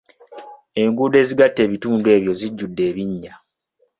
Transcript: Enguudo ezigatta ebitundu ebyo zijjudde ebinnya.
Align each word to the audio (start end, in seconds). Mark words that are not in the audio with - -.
Enguudo 0.81 1.15
ezigatta 1.23 1.59
ebitundu 1.67 2.07
ebyo 2.17 2.33
zijjudde 2.39 2.81
ebinnya. 2.89 3.33